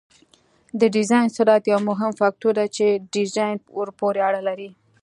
[0.79, 4.69] د ډیزاین سرعت یو مهم فکتور دی چې ډیزاین ورپورې اړه لري